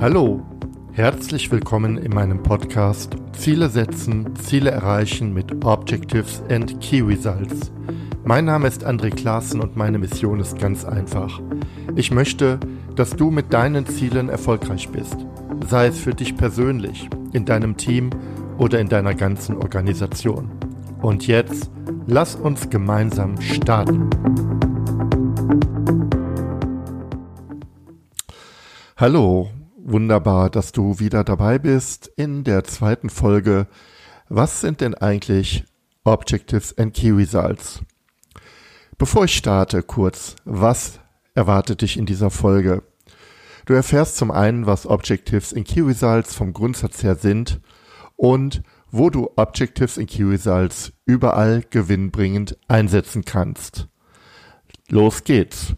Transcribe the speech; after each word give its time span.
Hallo, 0.00 0.40
herzlich 0.92 1.50
willkommen 1.50 1.98
in 1.98 2.14
meinem 2.14 2.40
Podcast 2.40 3.16
Ziele 3.32 3.68
setzen, 3.68 4.32
Ziele 4.36 4.70
erreichen 4.70 5.34
mit 5.34 5.64
Objectives 5.64 6.40
and 6.48 6.80
Key 6.80 7.00
Results. 7.00 7.72
Mein 8.22 8.44
Name 8.44 8.68
ist 8.68 8.86
André 8.86 9.10
Klaassen 9.10 9.60
und 9.60 9.74
meine 9.76 9.98
Mission 9.98 10.38
ist 10.38 10.56
ganz 10.56 10.84
einfach. 10.84 11.40
Ich 11.96 12.12
möchte, 12.12 12.60
dass 12.94 13.10
du 13.10 13.32
mit 13.32 13.52
deinen 13.52 13.86
Zielen 13.86 14.28
erfolgreich 14.28 14.88
bist, 14.88 15.16
sei 15.68 15.88
es 15.88 15.98
für 15.98 16.14
dich 16.14 16.36
persönlich, 16.36 17.10
in 17.32 17.44
deinem 17.44 17.76
Team 17.76 18.10
oder 18.56 18.78
in 18.78 18.88
deiner 18.88 19.16
ganzen 19.16 19.56
Organisation. 19.56 20.48
Und 21.02 21.26
jetzt 21.26 21.72
lass 22.06 22.36
uns 22.36 22.70
gemeinsam 22.70 23.40
starten. 23.40 24.08
Hallo, 28.96 29.48
wunderbar, 29.90 30.50
dass 30.50 30.72
du 30.72 30.98
wieder 30.98 31.24
dabei 31.24 31.58
bist 31.58 32.10
in 32.16 32.44
der 32.44 32.64
zweiten 32.64 33.10
Folge. 33.10 33.66
Was 34.28 34.60
sind 34.60 34.80
denn 34.80 34.94
eigentlich 34.94 35.64
Objectives 36.04 36.76
and 36.76 36.94
Key 36.94 37.10
Results? 37.10 37.80
Bevor 38.98 39.24
ich 39.24 39.36
starte, 39.36 39.82
kurz, 39.82 40.36
was 40.44 41.00
erwartet 41.34 41.82
dich 41.82 41.96
in 41.96 42.06
dieser 42.06 42.30
Folge? 42.30 42.82
Du 43.64 43.74
erfährst 43.74 44.16
zum 44.16 44.30
einen, 44.30 44.66
was 44.66 44.86
Objectives 44.86 45.54
and 45.54 45.66
Key 45.66 45.80
Results 45.80 46.34
vom 46.34 46.52
Grundsatz 46.52 47.02
her 47.02 47.14
sind 47.14 47.60
und 48.16 48.62
wo 48.90 49.10
du 49.10 49.30
Objectives 49.36 49.98
and 49.98 50.08
Key 50.08 50.24
Results 50.24 50.92
überall 51.06 51.62
gewinnbringend 51.68 52.56
einsetzen 52.68 53.24
kannst. 53.24 53.88
Los 54.88 55.24
geht's! 55.24 55.74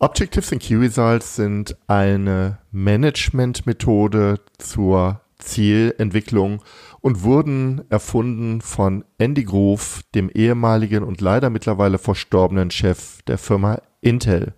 Objectives 0.00 0.52
and 0.52 0.60
Key 0.60 0.74
Results 0.76 1.36
sind 1.36 1.76
eine 1.86 2.58
Management-Methode 2.72 4.40
zur 4.58 5.20
Zielentwicklung 5.38 6.62
und 7.00 7.22
wurden 7.22 7.82
erfunden 7.90 8.60
von 8.60 9.04
Andy 9.18 9.44
Grove, 9.44 10.00
dem 10.14 10.30
ehemaligen 10.30 11.04
und 11.04 11.20
leider 11.20 11.48
mittlerweile 11.48 11.98
verstorbenen 11.98 12.70
Chef 12.70 13.22
der 13.22 13.38
Firma 13.38 13.80
Intel. 14.00 14.54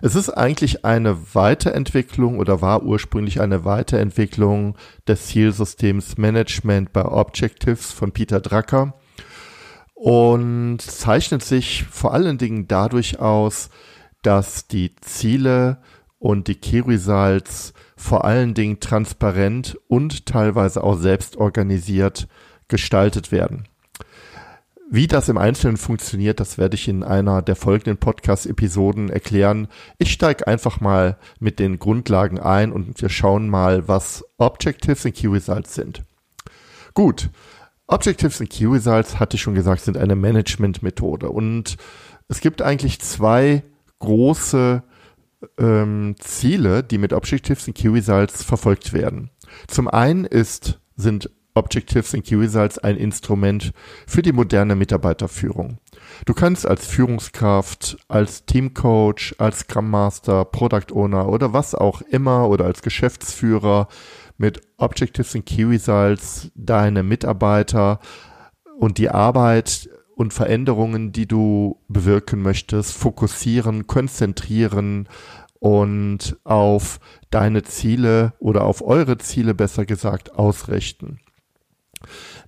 Es 0.00 0.14
ist 0.14 0.30
eigentlich 0.30 0.84
eine 0.84 1.34
Weiterentwicklung 1.34 2.38
oder 2.38 2.60
war 2.60 2.84
ursprünglich 2.84 3.40
eine 3.40 3.64
Weiterentwicklung 3.64 4.76
des 5.08 5.26
Zielsystems 5.26 6.18
Management 6.18 6.92
bei 6.92 7.04
Objectives 7.04 7.90
von 7.90 8.12
Peter 8.12 8.40
Drucker 8.40 8.94
und 9.94 10.80
zeichnet 10.80 11.42
sich 11.42 11.84
vor 11.90 12.14
allen 12.14 12.38
Dingen 12.38 12.68
dadurch 12.68 13.18
aus, 13.18 13.70
dass 14.28 14.66
die 14.66 14.94
Ziele 14.96 15.78
und 16.18 16.48
die 16.48 16.56
Key 16.56 16.80
Results 16.80 17.72
vor 17.96 18.26
allen 18.26 18.52
Dingen 18.52 18.78
transparent 18.78 19.78
und 19.88 20.26
teilweise 20.26 20.84
auch 20.84 20.98
selbst 20.98 21.38
organisiert 21.38 22.28
gestaltet 22.68 23.32
werden. 23.32 23.64
Wie 24.90 25.06
das 25.06 25.30
im 25.30 25.38
Einzelnen 25.38 25.78
funktioniert, 25.78 26.40
das 26.40 26.58
werde 26.58 26.74
ich 26.74 26.88
in 26.88 27.04
einer 27.04 27.40
der 27.40 27.56
folgenden 27.56 27.96
Podcast-Episoden 27.96 29.08
erklären. 29.08 29.66
Ich 29.96 30.12
steige 30.12 30.46
einfach 30.46 30.78
mal 30.82 31.16
mit 31.40 31.58
den 31.58 31.78
Grundlagen 31.78 32.38
ein 32.38 32.70
und 32.70 33.00
wir 33.00 33.08
schauen 33.08 33.48
mal, 33.48 33.88
was 33.88 34.26
Objectives 34.36 35.06
und 35.06 35.14
Key 35.14 35.28
Results 35.28 35.74
sind. 35.74 36.02
Gut, 36.92 37.30
Objectives 37.86 38.40
und 38.42 38.50
Key 38.50 38.66
Results, 38.66 39.18
hatte 39.18 39.36
ich 39.36 39.40
schon 39.40 39.54
gesagt, 39.54 39.80
sind 39.80 39.96
eine 39.96 40.16
Management-Methode 40.16 41.30
und 41.30 41.78
es 42.28 42.40
gibt 42.42 42.60
eigentlich 42.60 43.00
zwei 43.00 43.62
große 43.98 44.82
ähm, 45.58 46.16
Ziele, 46.18 46.82
die 46.82 46.98
mit 46.98 47.12
Objectives 47.12 47.66
und 47.66 47.74
Key 47.74 47.88
Results 47.88 48.42
verfolgt 48.42 48.92
werden. 48.92 49.30
Zum 49.66 49.88
einen 49.88 50.24
ist, 50.24 50.80
sind 50.96 51.30
Objectives 51.54 52.14
und 52.14 52.24
Key 52.24 52.36
ein 52.84 52.96
Instrument 52.96 53.72
für 54.06 54.22
die 54.22 54.32
moderne 54.32 54.76
Mitarbeiterführung. 54.76 55.78
Du 56.24 56.32
kannst 56.34 56.66
als 56.66 56.86
Führungskraft, 56.86 57.98
als 58.08 58.46
Teamcoach, 58.46 59.34
als 59.38 59.60
Scrum 59.60 59.90
Master, 59.90 60.44
Product 60.44 60.92
Owner 60.92 61.28
oder 61.28 61.52
was 61.52 61.74
auch 61.74 62.00
immer 62.02 62.48
oder 62.48 62.64
als 62.64 62.82
Geschäftsführer 62.82 63.88
mit 64.36 64.60
Objectives 64.76 65.34
und 65.34 65.46
Key 65.46 65.78
deine 66.54 67.02
Mitarbeiter 67.02 67.98
und 68.78 68.98
die 68.98 69.10
Arbeit 69.10 69.90
und 70.18 70.34
Veränderungen, 70.34 71.12
die 71.12 71.28
du 71.28 71.78
bewirken 71.86 72.42
möchtest, 72.42 72.92
fokussieren, 72.92 73.86
konzentrieren 73.86 75.08
und 75.60 76.36
auf 76.42 76.98
deine 77.30 77.62
Ziele 77.62 78.32
oder 78.40 78.64
auf 78.64 78.82
eure 78.84 79.18
Ziele 79.18 79.54
besser 79.54 79.86
gesagt 79.86 80.34
ausrichten. 80.34 81.20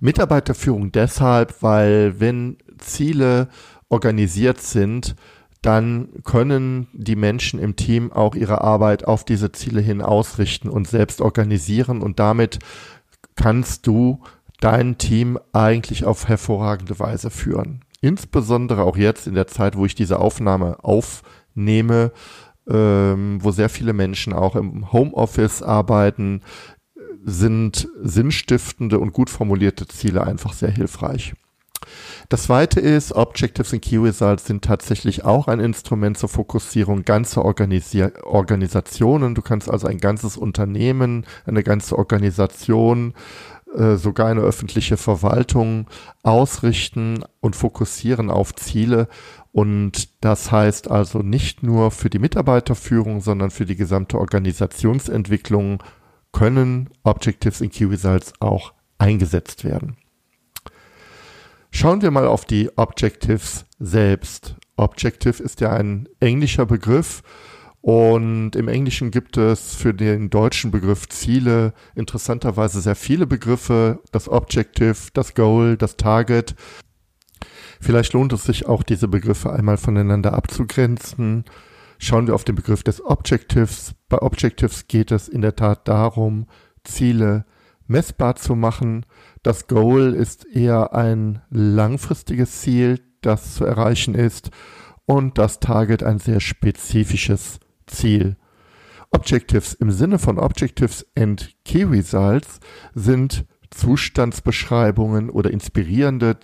Mitarbeiterführung 0.01 0.91
deshalb, 0.91 1.63
weil 1.63 2.19
wenn 2.19 2.57
Ziele 2.77 3.47
organisiert 3.87 4.59
sind, 4.59 5.15
dann 5.61 6.09
können 6.25 6.87
die 6.91 7.15
Menschen 7.15 7.57
im 7.57 7.77
Team 7.77 8.11
auch 8.11 8.35
ihre 8.35 8.59
Arbeit 8.59 9.05
auf 9.05 9.23
diese 9.23 9.53
Ziele 9.53 9.79
hin 9.79 10.01
ausrichten 10.01 10.67
und 10.67 10.89
selbst 10.89 11.21
organisieren 11.21 12.01
und 12.01 12.19
damit 12.19 12.59
kannst 13.35 13.87
du 13.87 14.21
dein 14.61 14.97
Team 14.97 15.37
eigentlich 15.51 16.05
auf 16.05 16.29
hervorragende 16.29 16.97
Weise 16.99 17.29
führen. 17.29 17.83
Insbesondere 17.99 18.83
auch 18.83 18.95
jetzt 18.95 19.27
in 19.27 19.35
der 19.35 19.47
Zeit, 19.47 19.75
wo 19.75 19.85
ich 19.85 19.95
diese 19.95 20.19
Aufnahme 20.19 20.83
aufnehme, 20.83 22.11
ähm, 22.69 23.39
wo 23.41 23.51
sehr 23.51 23.69
viele 23.69 23.93
Menschen 23.93 24.33
auch 24.33 24.55
im 24.55 24.91
Homeoffice 24.93 25.61
arbeiten, 25.61 26.41
sind 27.23 27.87
sinnstiftende 28.01 28.97
und 28.99 29.13
gut 29.13 29.29
formulierte 29.29 29.87
Ziele 29.87 30.23
einfach 30.25 30.53
sehr 30.53 30.71
hilfreich. 30.71 31.33
Das 32.29 32.43
zweite 32.43 32.79
ist, 32.79 33.13
Objectives 33.13 33.73
und 33.73 33.81
Key 33.81 33.97
Results 33.97 34.45
sind 34.45 34.63
tatsächlich 34.63 35.25
auch 35.25 35.47
ein 35.47 35.59
Instrument 35.59 36.17
zur 36.17 36.29
Fokussierung 36.29 37.03
ganzer 37.03 37.43
Organisi 37.43 38.05
Organisationen. 38.23 39.35
Du 39.35 39.41
kannst 39.41 39.69
also 39.69 39.87
ein 39.87 39.97
ganzes 39.97 40.37
Unternehmen, 40.37 41.25
eine 41.45 41.63
ganze 41.63 41.97
Organisation 41.97 43.13
äh, 43.75 43.95
sogar 43.95 44.27
eine 44.27 44.41
öffentliche 44.41 44.97
Verwaltung 44.97 45.87
ausrichten 46.23 47.23
und 47.39 47.55
fokussieren 47.55 48.29
auf 48.29 48.53
Ziele. 48.55 49.07
Und 49.51 50.23
das 50.23 50.51
heißt 50.51 50.89
also 50.89 51.19
nicht 51.19 51.63
nur 51.63 51.91
für 51.91 52.09
die 52.09 52.19
Mitarbeiterführung, 52.19 53.21
sondern 53.21 53.51
für 53.51 53.65
die 53.65 53.75
gesamte 53.75 54.17
Organisationsentwicklung 54.17 55.83
können 56.31 56.89
Objectives 57.03 57.61
in 57.61 57.69
Key 57.69 57.85
Results 57.85 58.33
auch 58.39 58.73
eingesetzt 58.97 59.63
werden. 59.63 59.97
Schauen 61.71 62.01
wir 62.01 62.11
mal 62.11 62.27
auf 62.27 62.45
die 62.45 62.69
Objectives 62.77 63.65
selbst. 63.79 64.55
Objective 64.75 65.41
ist 65.41 65.61
ja 65.61 65.71
ein 65.71 66.07
englischer 66.19 66.65
Begriff 66.65 67.23
und 67.81 68.55
im 68.55 68.67
Englischen 68.67 69.09
gibt 69.09 69.37
es 69.37 69.73
für 69.73 69.93
den 69.93 70.29
deutschen 70.29 70.69
Begriff 70.69 71.09
Ziele 71.09 71.73
interessanterweise 71.95 72.79
sehr 72.79 72.95
viele 72.95 73.25
Begriffe. 73.25 73.99
Das 74.11 74.29
Objective, 74.29 74.95
das 75.13 75.33
Goal, 75.33 75.77
das 75.77 75.97
Target. 75.97 76.55
Vielleicht 77.79 78.13
lohnt 78.13 78.33
es 78.33 78.43
sich 78.43 78.67
auch, 78.67 78.83
diese 78.83 79.07
Begriffe 79.07 79.51
einmal 79.51 79.77
voneinander 79.77 80.33
abzugrenzen. 80.33 81.45
Schauen 81.97 82.27
wir 82.27 82.35
auf 82.35 82.43
den 82.43 82.53
Begriff 82.53 82.83
des 82.83 83.03
Objectives. 83.03 83.95
Bei 84.09 84.21
Objectives 84.21 84.87
geht 84.87 85.11
es 85.11 85.27
in 85.27 85.41
der 85.41 85.55
Tat 85.55 85.87
darum, 85.87 86.45
Ziele 86.83 87.45
messbar 87.87 88.35
zu 88.35 88.53
machen. 88.55 89.07
Das 89.41 89.65
Goal 89.65 90.13
ist 90.13 90.45
eher 90.45 90.93
ein 90.93 91.41
langfristiges 91.49 92.61
Ziel, 92.61 93.01
das 93.21 93.55
zu 93.55 93.65
erreichen 93.65 94.13
ist. 94.13 94.51
Und 95.07 95.39
das 95.39 95.59
Target 95.59 96.03
ein 96.03 96.19
sehr 96.19 96.39
spezifisches 96.39 97.59
Ziel. 97.91 98.37
Objectives 99.11 99.73
im 99.73 99.91
Sinne 99.91 100.19
von 100.19 100.39
Objectives 100.39 101.05
and 101.17 101.55
Key 101.65 101.83
Results 101.83 102.59
sind 102.93 103.45
Zustandsbeschreibungen 103.69 105.29
oder 105.29 105.51
inspirierende 105.51 106.37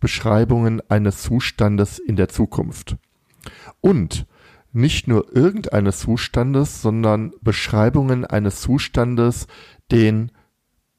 Beschreibungen 0.00 0.80
eines 0.88 1.22
Zustandes 1.22 1.98
in 1.98 2.16
der 2.16 2.28
Zukunft. 2.28 2.96
Und 3.80 4.26
nicht 4.72 5.06
nur 5.06 5.34
irgendeines 5.34 6.00
Zustandes, 6.00 6.80
sondern 6.80 7.32
Beschreibungen 7.42 8.24
eines 8.24 8.60
Zustandes, 8.60 9.46
den 9.90 10.32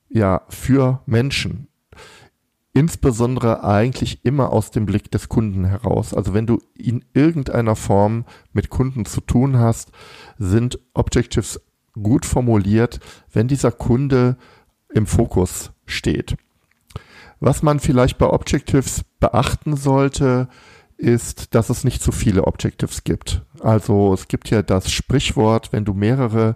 ja 0.10 0.42
für 0.50 1.02
Menschen 1.06 1.68
insbesondere 2.74 3.64
eigentlich 3.64 4.26
immer 4.26 4.52
aus 4.52 4.72
dem 4.72 4.86
Blick 4.86 5.12
des 5.12 5.30
Kunden 5.30 5.64
heraus. 5.66 6.14
Also 6.14 6.34
wenn 6.34 6.48
du 6.48 6.60
in 6.76 7.06
irgendeiner 7.14 7.76
Form 7.76 8.26
mit 8.52 8.70
Kunden 8.70 9.06
zu 9.06 9.22
tun 9.22 9.60
hast, 9.60 9.92
sind 10.40 10.80
Objectives 10.94 11.62
gut 12.02 12.26
formuliert, 12.26 13.00
wenn 13.32 13.48
dieser 13.48 13.72
Kunde 13.72 14.38
im 14.90 15.06
Fokus 15.06 15.72
steht. 15.86 16.36
Was 17.40 17.62
man 17.62 17.80
vielleicht 17.80 18.18
bei 18.18 18.26
Objectives 18.26 19.04
beachten 19.20 19.76
sollte, 19.76 20.48
ist, 20.98 21.54
dass 21.54 21.70
es 21.70 21.84
nicht 21.84 22.02
zu 22.02 22.12
viele 22.12 22.46
Objectives 22.48 23.04
gibt. 23.04 23.42
Also 23.60 24.14
es 24.14 24.28
gibt 24.28 24.50
ja 24.50 24.62
das 24.62 24.92
Sprichwort, 24.92 25.74
wenn 25.74 25.86
du 25.86 25.94
mehrere 25.94 26.56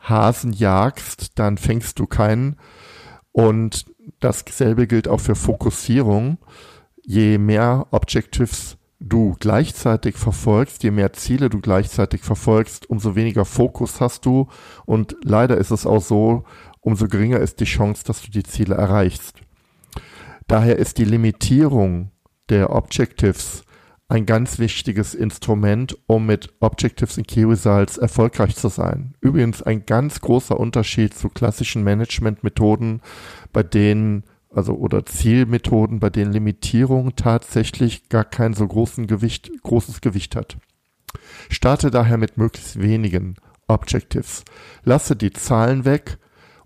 Hasen 0.00 0.52
jagst, 0.52 1.38
dann 1.38 1.58
fängst 1.58 1.98
du 1.98 2.06
keinen. 2.06 2.56
Und 3.38 3.86
dasselbe 4.18 4.88
gilt 4.88 5.06
auch 5.06 5.20
für 5.20 5.36
Fokussierung. 5.36 6.38
Je 7.06 7.38
mehr 7.38 7.86
Objectives 7.92 8.78
du 8.98 9.36
gleichzeitig 9.38 10.16
verfolgst, 10.16 10.82
je 10.82 10.90
mehr 10.90 11.12
Ziele 11.12 11.48
du 11.48 11.60
gleichzeitig 11.60 12.22
verfolgst, 12.22 12.90
umso 12.90 13.14
weniger 13.14 13.44
Fokus 13.44 14.00
hast 14.00 14.26
du. 14.26 14.48
Und 14.86 15.16
leider 15.22 15.56
ist 15.56 15.70
es 15.70 15.86
auch 15.86 16.02
so, 16.02 16.42
umso 16.80 17.06
geringer 17.06 17.38
ist 17.38 17.60
die 17.60 17.64
Chance, 17.64 18.02
dass 18.04 18.22
du 18.22 18.32
die 18.32 18.42
Ziele 18.42 18.74
erreichst. 18.74 19.40
Daher 20.48 20.76
ist 20.76 20.98
die 20.98 21.04
Limitierung 21.04 22.10
der 22.48 22.74
Objectives 22.74 23.62
ein 24.08 24.24
ganz 24.24 24.58
wichtiges 24.58 25.14
Instrument, 25.14 25.96
um 26.06 26.26
mit 26.26 26.54
Objectives 26.60 27.18
and 27.18 27.28
Key 27.28 27.44
Results 27.44 27.98
erfolgreich 27.98 28.56
zu 28.56 28.68
sein. 28.68 29.14
Übrigens 29.20 29.62
ein 29.62 29.84
ganz 29.84 30.20
großer 30.20 30.58
Unterschied 30.58 31.14
zu 31.14 31.28
klassischen 31.28 31.84
Management-Methoden, 31.84 33.02
bei 33.52 33.62
denen 33.62 34.24
also 34.50 34.74
oder 34.74 35.04
Zielmethoden, 35.04 36.00
bei 36.00 36.08
denen 36.08 36.32
Limitierung 36.32 37.16
tatsächlich 37.16 38.08
gar 38.08 38.24
kein 38.24 38.54
so 38.54 38.66
großen 38.66 39.06
Gewicht, 39.06 39.50
großes 39.62 40.00
Gewicht 40.00 40.36
hat. 40.36 40.56
Starte 41.50 41.90
daher 41.90 42.16
mit 42.16 42.38
möglichst 42.38 42.80
wenigen 42.80 43.36
Objectives. 43.66 44.44
Lasse 44.84 45.16
die 45.16 45.32
Zahlen 45.32 45.84
weg 45.84 46.18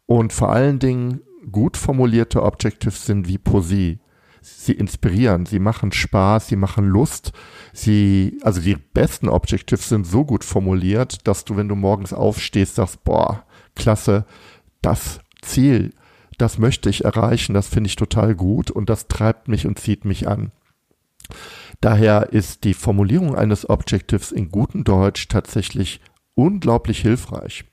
und 0.06 0.32
vor 0.32 0.52
allen 0.52 0.78
Dingen 0.78 1.22
gut 1.50 1.76
formulierte 1.76 2.42
Objectives 2.44 3.04
sind 3.04 3.26
wie 3.26 3.38
Poesie 3.38 3.98
sie 4.42 4.72
inspirieren, 4.72 5.46
sie 5.46 5.58
machen 5.58 5.92
Spaß, 5.92 6.48
sie 6.48 6.56
machen 6.56 6.86
Lust. 6.86 7.32
Sie, 7.72 8.38
also 8.42 8.60
die 8.60 8.76
besten 8.76 9.28
Objectives 9.28 9.88
sind 9.88 10.06
so 10.06 10.24
gut 10.24 10.44
formuliert, 10.44 11.26
dass 11.26 11.44
du, 11.44 11.56
wenn 11.56 11.68
du 11.68 11.74
morgens 11.74 12.12
aufstehst, 12.12 12.74
sagst, 12.74 13.04
boah, 13.04 13.44
klasse, 13.74 14.26
das 14.82 15.20
Ziel, 15.40 15.94
das 16.38 16.58
möchte 16.58 16.90
ich 16.90 17.04
erreichen, 17.04 17.54
das 17.54 17.68
finde 17.68 17.88
ich 17.88 17.96
total 17.96 18.34
gut 18.34 18.70
und 18.70 18.90
das 18.90 19.08
treibt 19.08 19.48
mich 19.48 19.66
und 19.66 19.78
zieht 19.78 20.04
mich 20.04 20.28
an. 20.28 20.50
Daher 21.80 22.32
ist 22.32 22.64
die 22.64 22.74
Formulierung 22.74 23.34
eines 23.34 23.68
Objectives 23.68 24.32
in 24.32 24.50
gutem 24.50 24.84
Deutsch 24.84 25.28
tatsächlich 25.28 26.00
unglaublich 26.34 27.00
hilfreich. 27.00 27.64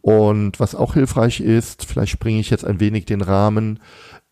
Und 0.00 0.60
was 0.60 0.74
auch 0.74 0.94
hilfreich 0.94 1.40
ist, 1.40 1.86
vielleicht 1.86 2.12
springe 2.12 2.38
ich 2.38 2.50
jetzt 2.50 2.66
ein 2.66 2.80
wenig 2.80 3.06
den 3.06 3.22
Rahmen, 3.22 3.80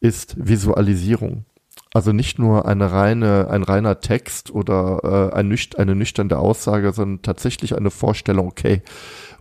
ist 0.02 0.34
Visualisierung. 0.36 1.44
Also 1.94 2.12
nicht 2.12 2.38
nur 2.38 2.66
eine 2.66 2.90
reine, 2.90 3.48
ein 3.50 3.62
reiner 3.62 4.00
Text 4.00 4.50
oder 4.50 5.30
äh, 5.32 5.36
ein 5.36 5.48
nücht, 5.48 5.78
eine 5.78 5.94
nüchterne 5.94 6.38
Aussage, 6.38 6.92
sondern 6.92 7.22
tatsächlich 7.22 7.76
eine 7.76 7.90
Vorstellung, 7.90 8.46
okay, 8.48 8.82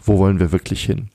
wo 0.02 0.18
wollen 0.18 0.40
wir 0.40 0.52
wirklich 0.52 0.84
hin? 0.84 1.10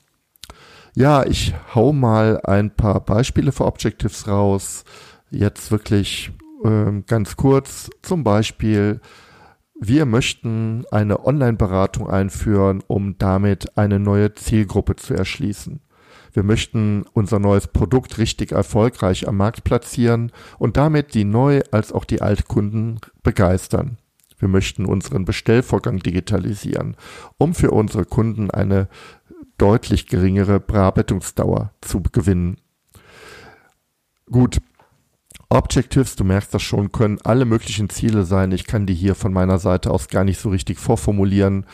Ja, 0.95 1.25
ich 1.25 1.53
hau 1.75 1.93
mal 1.93 2.41
ein 2.43 2.75
paar 2.75 2.99
Beispiele 3.01 3.51
für 3.51 3.65
Objectives 3.65 4.27
raus. 4.27 4.83
Jetzt 5.29 5.71
wirklich 5.71 6.31
ähm, 6.65 7.03
ganz 7.05 7.37
kurz. 7.37 7.89
Zum 8.01 8.23
Beispiel, 8.23 8.99
wir 9.79 10.05
möchten 10.07 10.85
eine 10.91 11.23
Online-Beratung 11.23 12.09
einführen, 12.09 12.83
um 12.87 13.17
damit 13.19 13.77
eine 13.77 13.99
neue 13.99 14.33
Zielgruppe 14.33 14.95
zu 14.95 15.13
erschließen. 15.13 15.81
Wir 16.37 16.43
möchten 16.43 17.03
unser 17.13 17.39
neues 17.39 17.65
Produkt 17.65 18.19
richtig 18.19 18.51
erfolgreich 18.51 19.27
am 19.27 19.37
Markt 19.37 19.63
platzieren 19.63 20.31
und 20.59 20.77
damit 20.77 21.15
die 21.15 21.23
Neu- 21.23 21.63
als 21.71 21.91
auch 21.91 22.05
die 22.05 22.21
Altkunden 22.21 22.99
begeistern. 23.23 23.97
Wir 24.37 24.47
möchten 24.47 24.85
unseren 24.85 25.25
Bestellvorgang 25.25 25.97
digitalisieren, 25.97 26.95
um 27.39 27.55
für 27.55 27.71
unsere 27.71 28.05
Kunden 28.05 28.51
eine 28.51 28.87
deutlich 29.57 30.05
geringere 30.05 30.59
Bearbeitungsdauer 30.59 31.73
zu 31.81 32.03
gewinnen. 32.03 32.57
Gut, 34.29 34.59
Objectives, 35.49 36.17
du 36.17 36.23
merkst 36.23 36.53
das 36.53 36.61
schon, 36.61 36.91
können 36.91 37.17
alle 37.23 37.45
möglichen 37.45 37.89
Ziele 37.89 38.25
sein. 38.25 38.51
Ich 38.51 38.67
kann 38.67 38.85
die 38.85 38.93
hier 38.93 39.15
von 39.15 39.33
meiner 39.33 39.57
Seite 39.57 39.89
aus 39.89 40.07
gar 40.07 40.23
nicht 40.23 40.39
so 40.39 40.49
richtig 40.49 40.77
vorformulieren. 40.77 41.65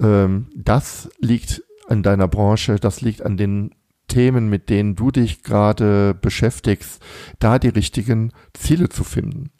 Ähm, 0.00 0.48
das 0.56 1.08
liegt 1.20 1.62
an 1.86 2.02
deiner 2.02 2.26
Branche, 2.26 2.80
das 2.80 3.00
liegt 3.00 3.22
an 3.22 3.36
den 3.36 3.76
Themen, 4.12 4.50
mit 4.50 4.68
denen 4.68 4.94
du 4.94 5.10
dich 5.10 5.42
gerade 5.42 6.12
beschäftigst, 6.12 7.02
da 7.38 7.58
die 7.58 7.70
richtigen 7.70 8.32
Ziele 8.52 8.90
zu 8.90 9.04
finden. 9.04 9.50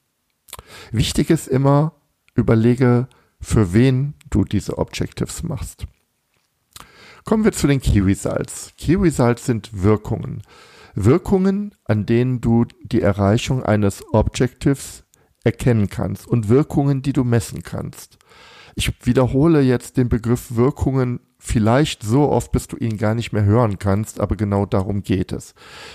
Wichtig 0.91 1.31
ist 1.31 1.49
immer, 1.49 1.95
überlege, 2.35 3.09
für 3.41 3.73
wen 3.73 4.13
du 4.29 4.45
diese 4.45 4.77
Objectives 4.77 5.43
machst. 5.43 5.87
Kommen 7.25 7.45
wir 7.45 7.53
zu 7.53 7.67
den 7.67 7.81
Key 7.81 8.01
Results. 8.01 8.75
Key 8.77 8.97
Results 8.97 9.47
sind 9.47 9.71
Wirkungen. 9.83 10.43
Wirkungen, 10.95 11.75
an 11.85 12.05
denen 12.05 12.43
du 12.43 12.67
die 12.85 13.01
Erreichung 13.01 13.63
eines 13.63 14.05
Objectives 14.13 15.05
erkennen 15.45 15.89
kannst 15.89 16.29
und 16.29 16.51
Wirkungen, 16.51 17.01
die 17.01 17.15
du 17.15 17.25
messen 17.25 17.63
kannst. 17.63 18.19
Ich 18.75 18.93
wiederhole 19.07 19.63
jetzt 19.63 19.97
den 19.97 20.11
Begriff 20.11 20.57
Wirkungen 20.57 21.21
vielleicht 21.45 22.05
so 22.05 22.31
oft, 22.31 22.53
bis 22.53 22.69
du 22.69 22.77
ihn 22.77 22.97
gar 22.99 23.17
nicht 23.17 23.33
mehr 23.33 23.45
hören 23.45 23.81
kannst, 23.81 24.21
aber 24.21 24.37
genau 24.37 24.65
darum 24.65 25.03
geht 25.03 25.33
es. 25.33 25.55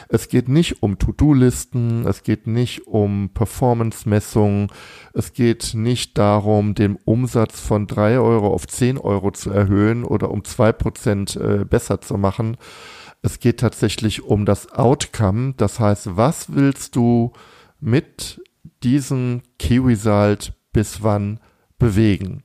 Es 0.09 0.27
geht 0.27 0.49
nicht 0.49 0.83
um 0.83 0.99
To-Do-Listen, 0.99 2.05
es 2.05 2.23
geht 2.23 2.47
nicht 2.47 2.85
um 2.85 3.29
Performance-Messungen, 3.33 4.67
es 5.13 5.31
geht 5.31 5.71
nicht 5.73 6.17
darum, 6.17 6.75
den 6.75 6.97
Umsatz 6.97 7.61
von 7.61 7.87
drei 7.87 8.19
Euro 8.19 8.47
auf 8.47 8.67
zehn 8.67 8.97
Euro 8.97 9.31
zu 9.31 9.49
erhöhen 9.49 10.03
oder 10.03 10.31
um 10.31 10.43
zwei 10.43 10.73
Prozent 10.73 11.37
äh, 11.37 11.63
besser 11.63 12.01
zu 12.01 12.17
machen. 12.17 12.57
Es 13.21 13.39
geht 13.39 13.61
tatsächlich 13.61 14.23
um 14.23 14.45
das 14.45 14.73
Outcome, 14.73 15.53
das 15.55 15.79
heißt, 15.79 16.17
was 16.17 16.55
willst 16.55 16.97
du 16.97 17.31
mit 17.79 18.41
diesem 18.83 19.43
Key 19.57 19.79
Result 19.79 20.51
bis 20.73 21.03
wann 21.03 21.39
bewegen? 21.79 22.43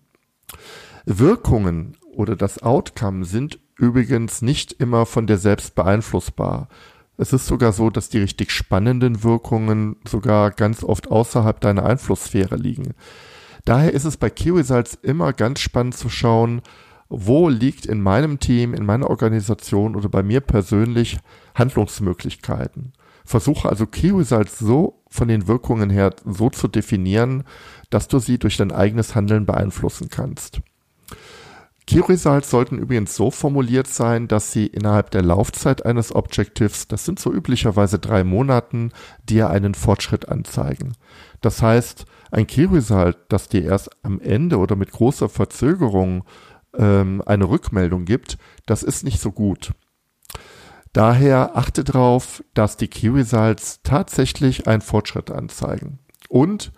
Wirkungen 1.04 1.96
oder 2.12 2.36
das 2.36 2.62
Outcome 2.62 3.24
sind 3.24 3.58
übrigens 3.76 4.42
nicht 4.42 4.72
immer 4.72 5.06
von 5.06 5.26
dir 5.26 5.38
selbst 5.38 5.74
beeinflussbar. 5.74 6.68
Es 7.16 7.32
ist 7.32 7.46
sogar 7.46 7.72
so, 7.72 7.90
dass 7.90 8.08
die 8.08 8.18
richtig 8.18 8.50
spannenden 8.50 9.22
Wirkungen 9.22 9.96
sogar 10.06 10.50
ganz 10.50 10.82
oft 10.82 11.10
außerhalb 11.10 11.60
deiner 11.60 11.84
Einflusssphäre 11.84 12.56
liegen. 12.56 12.94
Daher 13.64 13.92
ist 13.92 14.04
es 14.04 14.16
bei 14.16 14.30
Key 14.30 14.50
Results 14.50 14.98
immer 15.02 15.32
ganz 15.32 15.60
spannend 15.60 15.96
zu 15.96 16.08
schauen, 16.08 16.62
wo 17.08 17.48
liegt 17.48 17.86
in 17.86 18.00
meinem 18.00 18.40
Team, 18.40 18.72
in 18.72 18.86
meiner 18.86 19.10
Organisation 19.10 19.94
oder 19.94 20.08
bei 20.08 20.22
mir 20.22 20.40
persönlich 20.40 21.18
Handlungsmöglichkeiten. 21.54 22.92
Versuche 23.24 23.68
also 23.68 23.86
Key 23.86 24.10
Results 24.10 24.58
so 24.58 25.02
von 25.08 25.28
den 25.28 25.46
Wirkungen 25.46 25.90
her 25.90 26.14
so 26.24 26.50
zu 26.50 26.68
definieren, 26.68 27.44
dass 27.90 28.08
du 28.08 28.18
sie 28.18 28.38
durch 28.38 28.56
dein 28.56 28.72
eigenes 28.72 29.14
Handeln 29.14 29.46
beeinflussen 29.46 30.08
kannst. 30.10 30.60
Key 31.86 32.00
Results 32.00 32.50
sollten 32.50 32.78
übrigens 32.78 33.16
so 33.16 33.30
formuliert 33.30 33.88
sein, 33.88 34.28
dass 34.28 34.52
sie 34.52 34.66
innerhalb 34.66 35.10
der 35.10 35.22
Laufzeit 35.22 35.84
eines 35.84 36.14
Objectives, 36.14 36.86
das 36.86 37.04
sind 37.04 37.18
so 37.18 37.32
üblicherweise 37.32 37.98
drei 37.98 38.22
Monaten, 38.22 38.92
dir 39.24 39.50
einen 39.50 39.74
Fortschritt 39.74 40.28
anzeigen. 40.28 40.94
Das 41.40 41.60
heißt, 41.60 42.04
ein 42.30 42.46
Key 42.46 42.64
Result, 42.64 43.18
das 43.28 43.48
dir 43.48 43.64
erst 43.64 43.90
am 44.04 44.20
Ende 44.20 44.58
oder 44.58 44.76
mit 44.76 44.92
großer 44.92 45.28
Verzögerung 45.28 46.24
ähm, 46.76 47.22
eine 47.26 47.48
Rückmeldung 47.48 48.04
gibt, 48.04 48.38
das 48.64 48.82
ist 48.82 49.04
nicht 49.04 49.20
so 49.20 49.32
gut. 49.32 49.72
Daher 50.92 51.56
achte 51.56 51.84
darauf, 51.84 52.44
dass 52.54 52.76
die 52.76 52.88
Key 52.88 53.08
Results 53.08 53.80
tatsächlich 53.82 54.68
einen 54.68 54.82
Fortschritt 54.82 55.30
anzeigen. 55.30 55.98
Und 56.28 56.72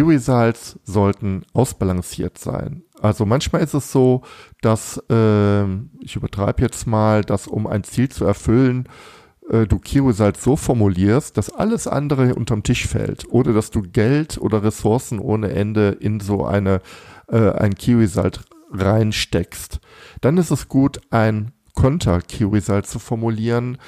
Results 0.00 0.78
sollten 0.84 1.44
ausbalanciert 1.54 2.38
sein. 2.38 2.82
Also 3.00 3.24
manchmal 3.24 3.62
ist 3.62 3.74
es 3.74 3.90
so, 3.90 4.22
dass, 4.60 5.02
äh, 5.10 5.64
ich 6.00 6.16
übertreibe 6.16 6.62
jetzt 6.62 6.86
mal, 6.86 7.22
dass 7.22 7.46
um 7.46 7.66
ein 7.66 7.84
Ziel 7.84 8.08
zu 8.08 8.24
erfüllen, 8.24 8.88
äh, 9.50 9.66
du 9.66 9.78
Results 10.00 10.44
so 10.44 10.56
formulierst, 10.56 11.36
dass 11.36 11.50
alles 11.50 11.86
andere 11.86 12.34
unterm 12.34 12.62
Tisch 12.62 12.86
fällt 12.86 13.26
oder 13.30 13.52
dass 13.52 13.70
du 13.70 13.82
Geld 13.82 14.38
oder 14.38 14.62
Ressourcen 14.62 15.18
ohne 15.18 15.50
Ende 15.52 15.96
in 16.00 16.20
so 16.20 16.44
eine, 16.44 16.80
äh, 17.28 17.50
ein 17.50 17.74
Result 17.88 18.40
reinsteckst. 18.70 19.80
Dann 20.20 20.36
ist 20.36 20.50
es 20.50 20.68
gut, 20.68 21.00
ein 21.10 21.52
Konter 21.74 22.20
Result 22.40 22.86
zu 22.86 22.98
formulieren, 22.98 23.78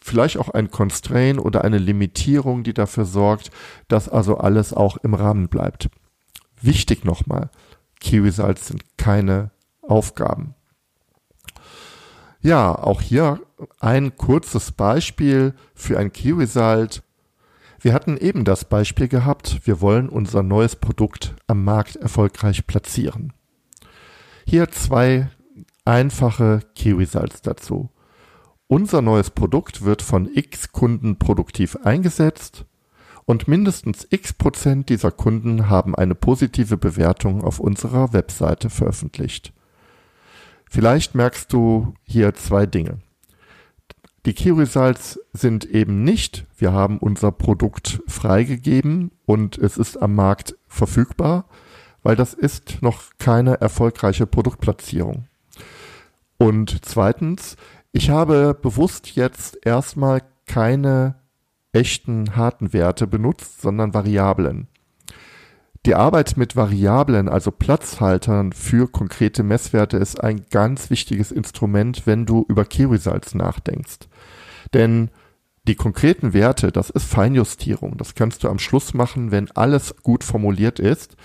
vielleicht 0.00 0.38
auch 0.38 0.48
ein 0.48 0.70
Constraint 0.70 1.40
oder 1.40 1.64
eine 1.64 1.78
Limitierung, 1.78 2.62
die 2.62 2.74
dafür 2.74 3.04
sorgt, 3.04 3.50
dass 3.88 4.08
also 4.08 4.38
alles 4.38 4.72
auch 4.72 4.96
im 4.98 5.14
Rahmen 5.14 5.48
bleibt. 5.48 5.90
Wichtig 6.60 7.04
nochmal, 7.04 7.50
Key 8.00 8.18
Results 8.18 8.68
sind 8.68 8.84
keine 8.96 9.50
Aufgaben. 9.82 10.54
Ja, 12.40 12.74
auch 12.74 13.00
hier 13.00 13.40
ein 13.80 14.16
kurzes 14.16 14.72
Beispiel 14.72 15.54
für 15.74 15.98
ein 15.98 16.12
Key 16.12 16.32
Result. 16.32 17.02
Wir 17.80 17.92
hatten 17.92 18.16
eben 18.16 18.44
das 18.44 18.64
Beispiel 18.64 19.08
gehabt, 19.08 19.60
wir 19.64 19.80
wollen 19.80 20.08
unser 20.08 20.42
neues 20.42 20.76
Produkt 20.76 21.34
am 21.46 21.64
Markt 21.64 21.96
erfolgreich 21.96 22.66
platzieren. 22.66 23.32
Hier 24.46 24.70
zwei 24.70 25.28
einfache 25.84 26.60
Key 26.74 26.92
Results 26.92 27.42
dazu. 27.42 27.90
Unser 28.70 29.00
neues 29.00 29.30
Produkt 29.30 29.82
wird 29.86 30.02
von 30.02 30.28
x 30.30 30.72
Kunden 30.72 31.18
produktiv 31.18 31.76
eingesetzt 31.84 32.66
und 33.24 33.48
mindestens 33.48 34.06
x 34.10 34.34
Prozent 34.34 34.90
dieser 34.90 35.10
Kunden 35.10 35.70
haben 35.70 35.94
eine 35.94 36.14
positive 36.14 36.76
Bewertung 36.76 37.42
auf 37.42 37.60
unserer 37.60 38.12
Webseite 38.12 38.68
veröffentlicht. 38.68 39.54
Vielleicht 40.68 41.14
merkst 41.14 41.50
du 41.50 41.94
hier 42.04 42.34
zwei 42.34 42.66
Dinge. 42.66 42.98
Die 44.26 44.34
Key 44.34 44.50
Results 44.50 45.18
sind 45.32 45.64
eben 45.64 46.04
nicht, 46.04 46.44
wir 46.58 46.72
haben 46.72 46.98
unser 46.98 47.32
Produkt 47.32 48.02
freigegeben 48.06 49.12
und 49.24 49.56
es 49.56 49.78
ist 49.78 49.96
am 49.96 50.14
Markt 50.14 50.58
verfügbar, 50.66 51.46
weil 52.02 52.16
das 52.16 52.34
ist 52.34 52.82
noch 52.82 53.04
keine 53.18 53.62
erfolgreiche 53.62 54.26
Produktplatzierung. 54.26 55.24
Und 56.36 56.84
zweitens, 56.84 57.56
ich 57.92 58.10
habe 58.10 58.54
bewusst 58.60 59.16
jetzt 59.16 59.58
erstmal 59.64 60.22
keine 60.46 61.16
echten 61.72 62.36
harten 62.36 62.72
Werte 62.72 63.06
benutzt, 63.06 63.60
sondern 63.60 63.94
Variablen. 63.94 64.68
Die 65.86 65.94
Arbeit 65.94 66.36
mit 66.36 66.56
Variablen, 66.56 67.28
also 67.28 67.50
Platzhaltern 67.50 68.52
für 68.52 68.90
konkrete 68.90 69.42
Messwerte, 69.42 69.96
ist 69.96 70.22
ein 70.22 70.44
ganz 70.50 70.90
wichtiges 70.90 71.30
Instrument, 71.30 72.06
wenn 72.06 72.26
du 72.26 72.44
über 72.48 72.64
Key 72.64 72.84
Results 72.84 73.34
nachdenkst. 73.34 74.08
Denn 74.74 75.10
die 75.66 75.76
konkreten 75.76 76.32
Werte, 76.32 76.72
das 76.72 76.90
ist 76.90 77.04
Feinjustierung. 77.04 77.96
Das 77.96 78.14
kannst 78.14 78.42
du 78.42 78.48
am 78.48 78.58
Schluss 78.58 78.94
machen, 78.94 79.30
wenn 79.30 79.50
alles 79.52 79.94
gut 80.02 80.24
formuliert 80.24 80.78
ist. 80.78 81.16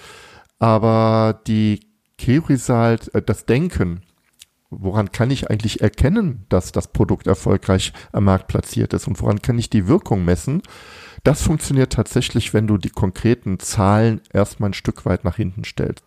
Aber 0.60 1.41
die 1.48 1.88
Key 2.17 2.38
Result, 2.38 3.13
äh, 3.15 3.22
das 3.22 3.46
Denken, 3.46 4.01
woran 4.80 5.12
kann 5.12 5.32
ich 5.32 5.50
eigentlich 5.50 5.82
erkennen, 5.82 6.46
dass 6.50 6.72
das 6.72 6.88
Produkt 6.88 7.27
erfolgreich 7.27 7.94
am 8.12 8.25
Markt 8.25 8.48
platziert 8.48 8.94
ist 8.94 9.08
und 9.08 9.22
woran 9.22 9.42
kann 9.42 9.60
ich 9.60 9.70
die 9.70 9.88
Wirkung 9.88 10.25
messen? 10.25 10.62
Das 11.24 11.42
funktioniert 11.42 11.94
tatsächlich, 11.94 12.53
wenn 12.53 12.68
du 12.68 12.77
die 12.77 12.89
konkreten 12.89 13.60
Zahlen 13.60 14.22
erstmal 14.32 14.72
ein 14.72 14.74
Stück 14.74 15.06
weit 15.06 15.24
nach 15.24 15.38
hinten 15.38 15.63
stellst. 15.63 16.03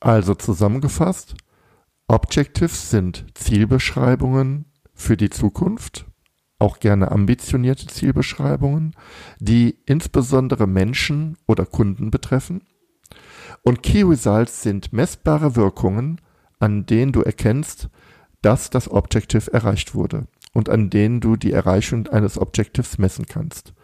Also 0.00 0.34
zusammengefasst, 0.34 1.34
Objectives 2.08 2.90
sind 2.90 3.26
Zielbeschreibungen 3.34 4.66
für 4.94 5.16
die 5.16 5.30
Zukunft, 5.30 6.06
auch 6.58 6.78
gerne 6.78 7.10
ambitionierte 7.10 7.86
Zielbeschreibungen, 7.86 8.94
die 9.40 9.76
insbesondere 9.86 10.66
Menschen 10.66 11.36
oder 11.46 11.66
Kunden 11.66 12.10
betreffen. 12.10 12.62
Und 13.62 13.82
Key 13.82 14.02
Results 14.02 14.62
sind 14.62 14.92
messbare 14.92 15.56
Wirkungen, 15.56 16.20
an 16.58 16.86
denen 16.86 17.12
du 17.12 17.22
erkennst, 17.22 17.88
dass 18.42 18.70
das 18.70 18.90
Objective 18.90 19.52
erreicht 19.52 19.94
wurde 19.94 20.26
und 20.52 20.68
an 20.68 20.90
denen 20.90 21.20
du 21.20 21.36
die 21.36 21.52
Erreichung 21.52 22.06
eines 22.08 22.38
Objectives 22.38 22.98
messen 22.98 23.26
kannst. 23.26 23.74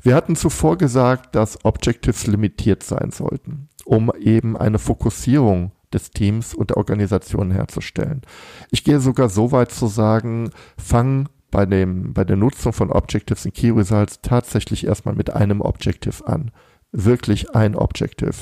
Wir 0.00 0.14
hatten 0.14 0.36
zuvor 0.36 0.78
gesagt, 0.78 1.34
dass 1.34 1.64
Objectives 1.64 2.26
limitiert 2.26 2.82
sein 2.82 3.10
sollten, 3.10 3.68
um 3.84 4.12
eben 4.18 4.56
eine 4.56 4.78
Fokussierung 4.78 5.72
des 5.92 6.10
Teams 6.10 6.54
und 6.54 6.70
der 6.70 6.76
Organisation 6.76 7.50
herzustellen. 7.50 8.22
Ich 8.70 8.84
gehe 8.84 9.00
sogar 9.00 9.28
so 9.28 9.52
weit 9.52 9.72
zu 9.72 9.86
sagen, 9.86 10.50
fang 10.76 11.28
bei 11.50 11.66
dem, 11.66 12.12
bei 12.12 12.24
der 12.24 12.36
Nutzung 12.36 12.72
von 12.72 12.92
Objectives 12.92 13.44
in 13.44 13.52
Key 13.52 13.70
Results 13.70 14.20
tatsächlich 14.22 14.86
erstmal 14.86 15.14
mit 15.14 15.30
einem 15.30 15.60
Objective 15.60 16.26
an 16.26 16.50
wirklich 16.92 17.54
ein 17.54 17.74
Objective. 17.74 18.34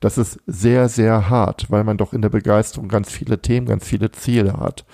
Das 0.00 0.18
ist 0.18 0.38
sehr, 0.46 0.88
sehr 0.88 1.30
hart, 1.30 1.70
weil 1.70 1.84
man 1.84 1.96
doch 1.96 2.12
in 2.12 2.22
der 2.22 2.28
Begeisterung 2.28 2.88
ganz 2.88 3.10
viele 3.10 3.40
Themen, 3.40 3.66
ganz 3.66 3.86
viele 3.86 4.12
Ziele 4.12 4.54
hat. 4.54 4.84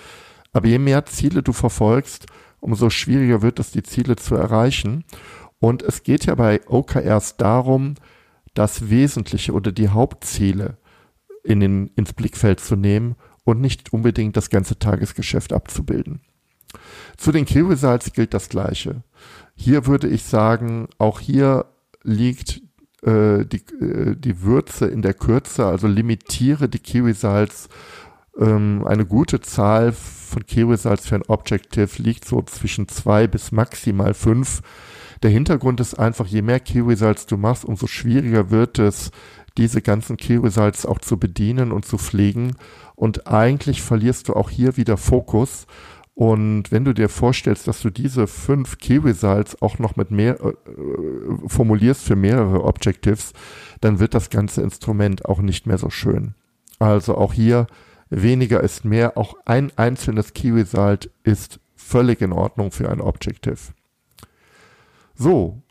Aber 0.53 0.67
je 0.67 0.79
mehr 0.79 1.05
Ziele 1.05 1.43
du 1.43 1.53
verfolgst, 1.53 2.27
umso 2.59 2.89
schwieriger 2.89 3.41
wird 3.41 3.59
es, 3.59 3.71
die 3.71 3.83
Ziele 3.83 4.15
zu 4.15 4.35
erreichen. 4.35 5.03
Und 5.59 5.83
es 5.83 6.03
geht 6.03 6.25
ja 6.25 6.35
bei 6.35 6.61
OKRs 6.67 7.37
darum, 7.37 7.95
das 8.53 8.89
Wesentliche 8.89 9.53
oder 9.53 9.71
die 9.71 9.89
Hauptziele 9.89 10.77
in 11.43 11.59
den, 11.59 11.87
ins 11.95 12.13
Blickfeld 12.13 12.59
zu 12.59 12.75
nehmen 12.75 13.15
und 13.43 13.61
nicht 13.61 13.93
unbedingt 13.93 14.37
das 14.37 14.49
ganze 14.49 14.77
Tagesgeschäft 14.77 15.53
abzubilden. 15.53 16.21
Zu 17.17 17.31
den 17.31 17.45
Key 17.45 17.61
Results 17.61 18.13
gilt 18.13 18.33
das 18.33 18.49
Gleiche. 18.49 19.03
Hier 19.55 19.85
würde 19.87 20.07
ich 20.07 20.23
sagen, 20.23 20.87
auch 20.97 21.19
hier 21.19 21.65
liegt 22.03 22.61
äh, 23.01 23.45
die, 23.45 23.63
äh, 23.83 24.15
die 24.15 24.41
Würze 24.41 24.87
in 24.87 25.01
der 25.01 25.13
Kürze, 25.13 25.65
also 25.65 25.87
limitiere 25.87 26.69
die 26.69 26.79
Kiwi-Salz. 26.79 27.69
Ähm, 28.39 28.83
eine 28.85 29.05
gute 29.05 29.41
Zahl 29.41 29.91
von 29.91 30.45
Kiwi-Salz 30.45 31.07
für 31.07 31.15
ein 31.15 31.25
Objective 31.27 32.01
liegt 32.01 32.25
so 32.25 32.41
zwischen 32.43 32.87
zwei 32.87 33.27
bis 33.27 33.51
maximal 33.51 34.13
fünf. 34.13 34.61
Der 35.23 35.29
Hintergrund 35.29 35.79
ist 35.79 35.95
einfach, 35.95 36.25
je 36.25 36.41
mehr 36.41 36.59
Key-Results 36.59 37.27
du 37.27 37.37
machst, 37.37 37.65
umso 37.65 37.85
schwieriger 37.85 38.49
wird 38.49 38.79
es, 38.79 39.11
diese 39.57 39.81
ganzen 39.81 40.17
Key-Results 40.17 40.85
auch 40.85 40.99
zu 40.99 41.17
bedienen 41.17 41.71
und 41.71 41.85
zu 41.85 41.97
pflegen. 41.97 42.55
Und 42.95 43.27
eigentlich 43.27 43.81
verlierst 43.81 44.29
du 44.29 44.33
auch 44.33 44.49
hier 44.49 44.77
wieder 44.77 44.97
Fokus 44.97 45.67
und 46.21 46.71
wenn 46.71 46.85
du 46.85 46.93
dir 46.93 47.09
vorstellst, 47.09 47.67
dass 47.67 47.81
du 47.81 47.89
diese 47.89 48.27
fünf 48.27 48.77
Key 48.77 48.97
Results 48.97 49.59
auch 49.59 49.79
noch 49.79 49.95
mit 49.95 50.11
mehr 50.11 50.39
äh, 50.39 50.53
formulierst 51.47 52.03
für 52.03 52.15
mehrere 52.15 52.63
Objectives, 52.63 53.33
dann 53.79 53.97
wird 53.97 54.13
das 54.13 54.29
ganze 54.29 54.61
Instrument 54.61 55.25
auch 55.25 55.39
nicht 55.39 55.65
mehr 55.65 55.79
so 55.79 55.89
schön. 55.89 56.35
Also 56.77 57.17
auch 57.17 57.33
hier 57.33 57.65
weniger 58.11 58.61
ist 58.61 58.85
mehr. 58.85 59.17
Auch 59.17 59.33
ein 59.45 59.71
einzelnes 59.77 60.33
Key 60.33 60.51
Result 60.51 61.09
ist 61.23 61.59
völlig 61.75 62.21
in 62.21 62.33
Ordnung 62.33 62.69
für 62.69 62.91
ein 62.91 63.01
Objective. 63.01 63.57
So, 65.15 65.63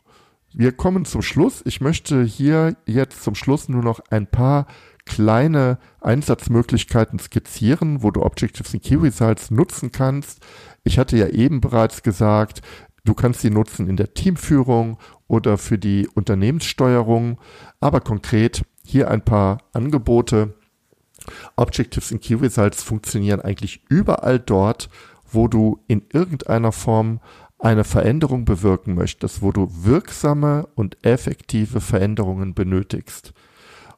wir 0.53 0.73
kommen 0.73 1.05
zum 1.05 1.21
Schluss. 1.21 1.61
Ich 1.63 1.79
möchte 1.79 2.23
hier 2.23 2.75
jetzt 2.85 3.23
zum 3.23 3.35
Schluss 3.35 3.69
nur 3.69 3.83
noch 3.83 4.01
ein 4.09 4.27
paar 4.27 4.67
kleine 5.05 5.77
Einsatzmöglichkeiten 5.99 7.19
skizzieren, 7.19 8.03
wo 8.03 8.11
du 8.11 8.21
Objectives 8.21 8.73
und 8.73 8.83
Key 8.83 8.95
Results 8.95 9.51
nutzen 9.51 9.91
kannst. 9.91 10.39
Ich 10.83 10.99
hatte 10.99 11.17
ja 11.17 11.27
eben 11.27 11.61
bereits 11.61 12.03
gesagt, 12.03 12.61
du 13.03 13.13
kannst 13.13 13.41
sie 13.41 13.49
nutzen 13.49 13.87
in 13.87 13.97
der 13.97 14.13
Teamführung 14.13 14.97
oder 15.27 15.57
für 15.57 15.77
die 15.77 16.07
Unternehmenssteuerung, 16.13 17.39
aber 17.79 18.01
konkret 18.01 18.63
hier 18.83 19.09
ein 19.09 19.23
paar 19.23 19.59
Angebote. 19.73 20.55
Objectives 21.55 22.11
und 22.11 22.21
Key 22.21 22.35
Results 22.35 22.83
funktionieren 22.83 23.41
eigentlich 23.41 23.83
überall 23.89 24.39
dort, 24.39 24.89
wo 25.31 25.47
du 25.47 25.79
in 25.87 26.03
irgendeiner 26.11 26.71
Form 26.71 27.19
eine 27.59 27.83
Veränderung 27.83 28.43
bewirken 28.43 28.95
möchtest, 28.95 29.41
wo 29.41 29.51
du 29.51 29.67
wirksame 29.83 30.67
und 30.75 30.97
effektive 31.05 31.79
Veränderungen 31.79 32.53
benötigst. 32.55 33.33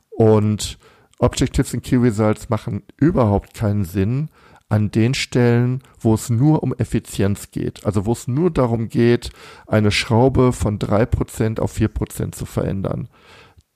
Und 0.10 0.78
Objectives 1.20 1.74
und 1.74 1.84
Key 1.84 1.98
Results 1.98 2.50
machen 2.50 2.84
überhaupt 2.98 3.54
keinen 3.54 3.86
Sinn 3.86 4.30
an 4.70 4.90
den 4.90 5.14
Stellen, 5.14 5.84
wo 6.00 6.16
es 6.16 6.30
nur 6.30 6.64
um 6.64 6.74
Effizienz 6.74 7.52
geht. 7.52 7.86
Also 7.86 8.06
wo 8.06 8.14
es 8.14 8.28
nur 8.28 8.50
darum 8.50 8.90
geht, 8.90 9.30
eine 9.68 9.92
Schraube 9.92 10.52
von 10.52 10.80
drei 10.80 11.06
Prozent 11.06 11.60
auf 11.60 11.74
vier 11.74 11.90
Prozent 11.90 12.34
zu 12.34 12.46
verändern. 12.46 13.08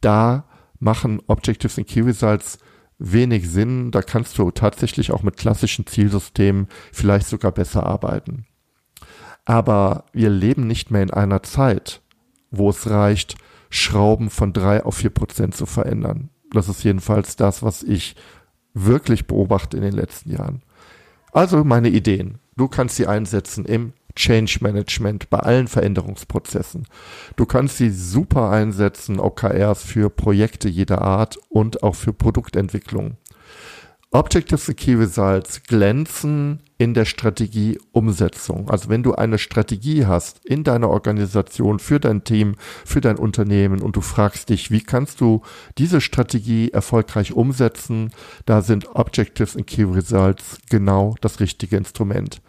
Da 0.01 0.45
machen 0.79 1.21
Objectives 1.27 1.77
und 1.77 1.87
Key 1.87 2.01
Results 2.01 2.57
wenig 2.97 3.49
Sinn. 3.49 3.91
Da 3.91 4.01
kannst 4.01 4.37
du 4.37 4.49
tatsächlich 4.51 5.11
auch 5.11 5.23
mit 5.23 5.37
klassischen 5.37 5.85
Zielsystemen 5.85 6.67
vielleicht 6.91 7.27
sogar 7.27 7.51
besser 7.51 7.85
arbeiten. 7.85 8.45
Aber 9.45 10.05
wir 10.13 10.29
leben 10.29 10.67
nicht 10.67 10.91
mehr 10.91 11.03
in 11.03 11.11
einer 11.11 11.43
Zeit, 11.43 12.01
wo 12.51 12.69
es 12.69 12.89
reicht, 12.89 13.35
Schrauben 13.69 14.29
von 14.29 14.53
drei 14.53 14.83
auf 14.83 14.95
vier 14.95 15.09
Prozent 15.09 15.55
zu 15.55 15.65
verändern. 15.65 16.29
Das 16.53 16.69
ist 16.69 16.83
jedenfalls 16.83 17.35
das, 17.35 17.63
was 17.63 17.83
ich 17.83 18.15
wirklich 18.73 19.27
beobachte 19.27 19.77
in 19.77 19.83
den 19.83 19.93
letzten 19.93 20.31
Jahren. 20.31 20.61
Also 21.31 21.63
meine 21.63 21.89
Ideen. 21.89 22.39
Du 22.55 22.67
kannst 22.67 22.95
sie 22.95 23.07
einsetzen 23.07 23.65
im 23.65 23.93
Change 24.15 24.59
Management 24.61 25.29
bei 25.29 25.39
allen 25.39 25.67
Veränderungsprozessen. 25.67 26.87
Du 27.35 27.45
kannst 27.45 27.77
sie 27.77 27.91
super 27.91 28.49
einsetzen, 28.49 29.19
OKRs 29.19 29.83
für 29.83 30.09
Projekte 30.09 30.67
jeder 30.67 31.01
Art 31.01 31.37
und 31.49 31.83
auch 31.83 31.95
für 31.95 32.13
Produktentwicklung. 32.13 33.17
Objectives 34.11 34.69
and 34.69 34.77
Key 34.77 34.95
Results 34.95 35.61
glänzen 35.63 36.63
in 36.77 36.93
der 36.93 37.05
Strategieumsetzung. 37.05 38.69
Also 38.69 38.89
wenn 38.89 39.01
du 39.01 39.15
eine 39.15 39.39
Strategie 39.39 40.05
hast 40.05 40.45
in 40.45 40.63
deiner 40.63 40.89
Organisation, 40.89 41.79
für 41.79 41.99
dein 41.99 42.23
Team, 42.23 42.55
für 42.85 43.01
dein 43.01 43.17
Unternehmen 43.17 43.81
und 43.81 43.95
du 43.95 44.01
fragst 44.01 44.49
dich, 44.49 44.69
wie 44.69 44.81
kannst 44.81 45.19
du 45.19 45.41
diese 45.77 46.01
Strategie 46.01 46.69
erfolgreich 46.69 47.33
umsetzen, 47.33 48.11
da 48.45 48.61
sind 48.61 48.95
Objectives 48.95 49.55
and 49.55 49.65
Key 49.65 49.83
Results 49.83 50.59
genau 50.69 51.15
das 51.21 51.39
richtige 51.39 51.77
Instrument. 51.77 52.41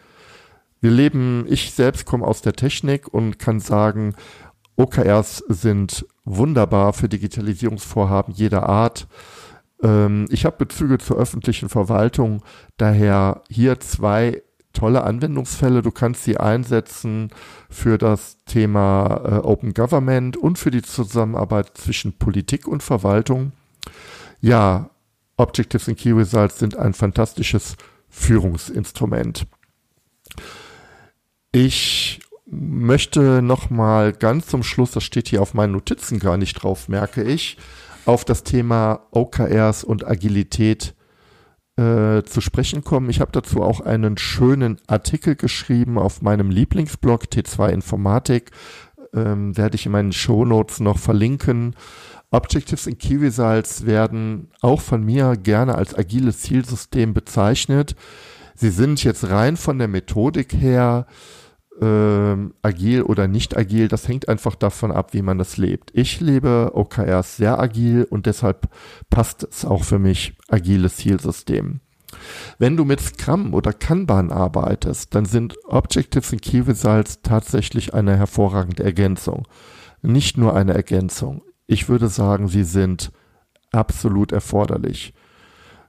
Wir 0.81 0.91
leben, 0.91 1.47
ich 1.49 1.73
selbst 1.73 2.05
komme 2.05 2.27
aus 2.27 2.43
der 2.43 2.53
Technik 2.53 3.09
und 3.13 3.39
kann 3.39 3.61
sagen, 3.61 4.15
OKRs 4.77 5.43
sind 5.49 6.07
wunderbar 6.25 6.93
für 6.93 7.09
Digitalisierungsvorhaben 7.09 8.33
jeder 8.35 8.69
Art 8.69 9.09
ich 9.81 10.45
habe 10.45 10.57
Bezüge 10.59 10.99
zur 10.99 11.19
öffentlichen 11.19 11.69
Verwaltung, 11.69 12.43
daher 12.79 13.43
hier 13.49 13.79
zwei 13.79 14.43
tolle 14.73 15.03
Anwendungsfälle. 15.05 15.83
Du 15.83 15.91
kannst 15.91 16.25
sie 16.25 16.37
einsetzen 16.37 17.31
für 17.71 17.99
das 17.99 18.39
Thema 18.45 19.21
äh, 19.25 19.35
Open 19.39 19.75
Government 19.75 20.37
und 20.37 20.59
für 20.59 20.71
die 20.71 20.83
Zusammenarbeit 20.83 21.77
zwischen 21.77 22.19
Politik 22.19 22.69
und 22.69 22.83
Verwaltung. 22.83 23.53
Ja, 24.41 24.91
Objectives 25.37 25.89
and 25.89 25.99
Key 25.99 26.13
Results 26.13 26.59
sind 26.59 26.77
ein 26.77 26.95
fantastisches 26.95 27.77
Führungsinstrument. 28.09 29.47
Ich 31.53 32.21
möchte 32.47 33.43
noch 33.43 33.71
mal 33.71 34.13
ganz 34.13 34.47
zum 34.47 34.63
Schluss, 34.63 34.93
das 34.93 35.05
steht 35.05 35.29
hier 35.29 35.43
auf 35.43 35.55
meinen 35.55 35.73
Notizen 35.73 36.19
gar 36.19 36.37
nicht 36.37 36.55
drauf, 36.55 36.89
merke 36.89 37.23
ich, 37.23 37.59
auf 38.09 38.25
das 38.25 38.43
Thema 38.43 39.01
OKRs 39.11 39.85
und 39.85 40.09
Agilität 40.09 40.95
äh, 41.77 42.23
zu 42.23 42.41
sprechen 42.41 42.83
kommen. 42.83 43.11
Ich 43.11 43.21
habe 43.21 43.33
dazu 43.33 43.63
auch 43.63 43.83
einen 43.83 44.17
schönen 44.17 44.79
Artikel 44.87 45.37
geschrieben 45.37 45.99
auf 45.99 46.23
meinem 46.23 46.51
Lieblingsblog 46.51 47.25
T2 47.25 47.69
Informatik. 47.69 48.51
Ähm, 49.13 49.55
werde 49.59 49.75
ich 49.75 49.85
in 49.85 49.93
meinen 49.93 50.13
Shownotes 50.13 50.81
noch 50.81 50.97
verlinken. 50.97 51.77
Objectives 52.31 52.87
in 52.87 52.97
Key 52.97 53.17
Results 53.17 53.85
werden 53.85 54.49
auch 54.63 54.81
von 54.81 55.05
mir 55.05 55.37
gerne 55.37 55.75
als 55.75 55.95
agiles 55.95 56.41
Zielsystem 56.41 57.13
bezeichnet. 57.13 57.95
Sie 58.55 58.71
sind 58.71 59.05
jetzt 59.05 59.29
rein 59.29 59.59
von 59.59 59.79
der 59.79 59.89
Methodik 59.89 60.55
her 60.55 61.07
ähm, 61.81 62.55
agil 62.63 63.03
oder 63.03 63.29
nicht 63.29 63.57
agil, 63.57 63.89
das 63.89 64.09
hängt 64.09 64.29
einfach 64.29 64.55
davon 64.55 64.91
ab, 64.91 65.15
wie 65.15 65.23
man 65.23 65.39
das 65.39 65.57
lebt. 65.57 65.91
Ich 65.95 66.21
lebe 66.21 66.73
OKRs 66.75 67.37
sehr 67.37 67.59
agil 67.59 68.07
und 68.09 68.27
deshalb 68.27 68.69
passt 69.11 69.45
es 69.45 69.65
auch 69.65 69.85
für 69.85 69.99
mich, 69.99 70.35
agiles 70.49 70.97
Zielsystem. 70.97 71.81
Wenn 72.59 72.77
du 72.77 72.85
mit 72.85 73.01
Scrum 73.01 73.55
oder 73.55 73.73
Kanban 73.73 74.33
arbeitest, 74.33 75.15
dann 75.15 75.25
sind 75.25 75.57
Objectives 75.67 76.33
und 76.33 76.43
Key 76.43 76.61
Results 76.61 77.21
tatsächlich 77.23 77.95
eine 77.95 78.17
hervorragende 78.17 78.83
Ergänzung. 78.83 79.47
Nicht 80.03 80.39
nur 80.39 80.57
eine 80.57 80.75
Ergänzung. 80.75 81.43
Ich 81.67 81.89
würde 81.89 82.09
sagen, 82.09 82.49
sie 82.49 82.65
sind 82.65 83.13
absolut 83.73 84.33
erforderlich. 84.33 85.13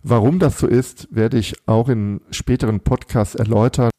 Warum 0.03 0.39
das 0.39 0.60
so 0.60 0.67
ist, 0.67 1.08
werde 1.12 1.38
ich 1.38 1.55
auch 1.65 1.89
in 1.89 2.22
späteren 2.31 2.79
Podcasts 2.81 3.36
erläutern. 3.36 3.89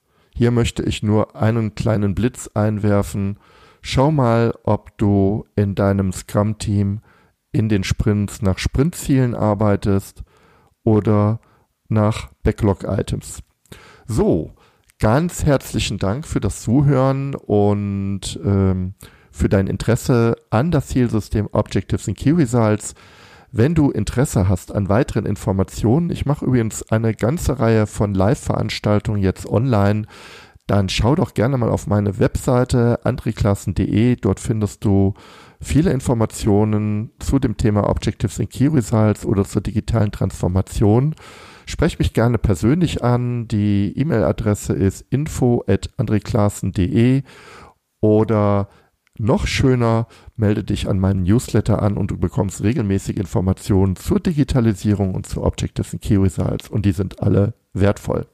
Hier 0.41 0.53
möchte 0.53 0.83
ich 0.83 1.03
nur 1.03 1.37
einen 1.37 1.75
kleinen 1.75 2.15
Blitz 2.15 2.49
einwerfen. 2.55 3.39
Schau 3.83 4.11
mal, 4.11 4.55
ob 4.63 4.97
du 4.97 5.45
in 5.55 5.75
deinem 5.75 6.15
Scrum-Team 6.15 7.03
in 7.53 7.69
den 7.69 7.85
Sprints 7.85 8.41
nach 8.41 8.57
Sprintzielen 8.57 9.35
arbeitest 9.35 10.23
oder 10.83 11.41
nach 11.91 12.31
Backlog-Items. 12.43 13.41
So, 14.07 14.55
ganz 14.99 15.45
herzlichen 15.45 15.99
Dank 15.99 16.27
für 16.27 16.41
das 16.41 16.63
Zuhören 16.63 17.35
und 17.35 18.41
ähm, 18.43 18.95
für 19.31 19.51
dein 19.51 19.67
Interesse 19.67 20.37
an 20.49 20.71
das 20.71 20.87
Zielsystem 20.87 21.51
Objectives 21.53 22.09
and 22.09 22.17
Key 22.17 22.31
Results. 22.31 22.95
Wenn 23.53 23.75
du 23.75 23.91
Interesse 23.91 24.49
hast 24.49 24.73
an 24.73 24.89
weiteren 24.89 25.27
Informationen, 25.27 26.11
ich 26.11 26.25
mache 26.25 26.45
übrigens 26.45 26.85
eine 26.91 27.15
ganze 27.15 27.59
Reihe 27.59 27.87
von 27.89 28.15
Live-Veranstaltungen 28.15 29.21
jetzt 29.21 29.47
online, 29.47 30.07
dann 30.69 30.89
schau 30.89 31.17
doch 31.17 31.35
gerne 31.35 31.59
mal 31.59 31.69
auf 31.69 31.89
meine 31.89 32.21
Webseite 32.21 33.01
andreklassen.de. 33.03 34.15
Dort 34.15 34.39
findest 34.39 34.85
du 34.85 35.15
viele 35.61 35.91
Informationen 35.91 37.11
zu 37.19 37.41
dem 37.41 37.57
Thema 37.57 37.91
Objectives 37.91 38.39
and 38.39 38.51
Key 38.51 38.69
Results 38.69 39.27
oder 39.27 39.45
zur 39.45 39.63
digitalen 39.63 40.13
Transformation. 40.13 41.17
Sprech 41.67 41.99
mich 41.99 42.13
gerne 42.13 42.39
persönlich 42.39 43.03
an. 43.03 43.49
Die 43.49 43.93
E-Mail-Adresse 43.97 44.75
ist 44.75 45.05
info 45.11 45.65
at 45.67 45.91
andreklassen.de 45.97 47.25
oder 48.01 48.69
noch 49.21 49.47
schöner, 49.47 50.07
melde 50.37 50.65
dich 50.65 50.89
an 50.89 50.99
meinen 50.99 51.23
Newsletter 51.23 51.83
an 51.83 51.97
und 51.97 52.11
du 52.11 52.17
bekommst 52.17 52.63
regelmäßig 52.63 53.17
Informationen 53.17 53.97
zur 53.97 54.21
Digitalisierung 54.21 55.15
und 55.15 55.27
zu 55.27 55.43
Objectives 55.43 55.93
and 55.93 56.03
Key 56.03 56.17
Results 56.17 56.69
und 56.69 56.87
die 56.87 56.93
sind 56.93 57.23
alle 57.23 57.55
wertvoll. 57.73 58.27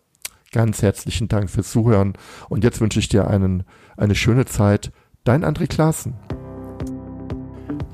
Ganz 0.53 0.83
herzlichen 0.83 1.29
Dank 1.29 1.51
fürs 1.51 1.71
Zuhören 1.71 2.15
und 2.49 2.65
jetzt 2.65 2.81
wünsche 2.81 3.01
ich 3.01 3.09
dir 3.09 3.29
einen, 3.29 3.65
eine 3.97 4.15
schöne 4.15 4.47
Zeit. 4.47 4.93
Dein 5.25 5.45
André 5.45 5.67
Klaassen. 5.67 6.15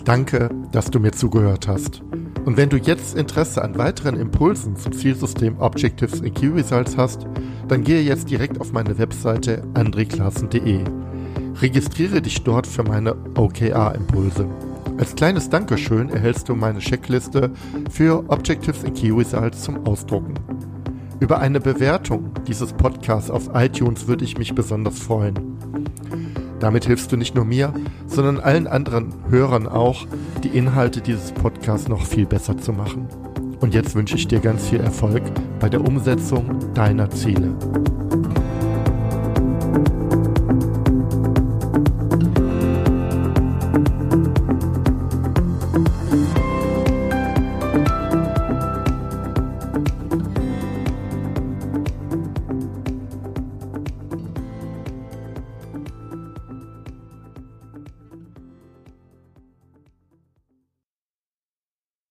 Danke, 0.04 0.50
dass 0.72 0.90
du 0.90 1.00
mir 1.00 1.12
zugehört 1.12 1.68
hast. 1.68 2.02
Und 2.44 2.56
wenn 2.56 2.68
du 2.68 2.76
jetzt 2.76 3.16
Interesse 3.16 3.62
an 3.62 3.78
weiteren 3.78 4.16
Impulsen 4.16 4.76
zum 4.76 4.92
Zielsystem 4.92 5.58
Objectives 5.60 6.20
and 6.20 6.34
Key 6.34 6.48
Results 6.48 6.96
hast, 6.96 7.26
dann 7.68 7.84
gehe 7.84 8.02
jetzt 8.02 8.28
direkt 8.28 8.60
auf 8.60 8.72
meine 8.72 8.98
Webseite 8.98 9.62
andreklassen.de. 9.74 10.84
Registriere 11.60 12.22
dich 12.22 12.42
dort 12.42 12.66
für 12.66 12.82
meine 12.82 13.14
OKR-Impulse. 13.36 14.46
Als 14.98 15.14
kleines 15.14 15.48
Dankeschön 15.48 16.10
erhältst 16.10 16.48
du 16.48 16.54
meine 16.54 16.78
Checkliste 16.78 17.50
für 17.90 18.24
Objectives 18.28 18.84
and 18.84 18.96
Key 18.96 19.10
Results 19.10 19.62
zum 19.62 19.86
Ausdrucken. 19.86 20.34
Über 21.20 21.38
eine 21.38 21.60
Bewertung 21.60 22.30
dieses 22.46 22.72
Podcasts 22.72 23.30
auf 23.30 23.50
iTunes 23.54 24.08
würde 24.08 24.24
ich 24.24 24.38
mich 24.38 24.54
besonders 24.54 24.98
freuen. 24.98 25.34
Damit 26.58 26.84
hilfst 26.84 27.10
du 27.12 27.16
nicht 27.16 27.34
nur 27.34 27.44
mir, 27.44 27.72
sondern 28.06 28.40
allen 28.40 28.66
anderen 28.66 29.12
Hörern 29.28 29.66
auch, 29.66 30.06
die 30.44 30.56
Inhalte 30.56 31.00
dieses 31.00 31.32
Podcasts 31.32 31.88
noch 31.88 32.04
viel 32.04 32.26
besser 32.26 32.56
zu 32.58 32.72
machen. 32.72 33.08
Und 33.60 33.74
jetzt 33.74 33.94
wünsche 33.94 34.16
ich 34.16 34.26
dir 34.26 34.40
ganz 34.40 34.68
viel 34.68 34.80
Erfolg 34.80 35.22
bei 35.60 35.68
der 35.68 35.80
Umsetzung 35.80 36.58
deiner 36.74 37.08
Ziele. 37.10 37.54